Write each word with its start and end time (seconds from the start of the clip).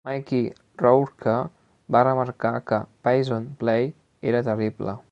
Mickey 0.07 0.41
Rourke 0.83 1.35
va 1.97 2.01
remarcar 2.07 2.53
que 2.71 2.81
"Passion 3.09 3.47
play" 3.63 3.93
era 4.33 4.43
terrible. 4.51 4.99